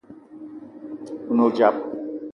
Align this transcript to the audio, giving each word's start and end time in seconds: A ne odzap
A 1.29 1.31
ne 1.35 1.43
odzap 1.45 1.75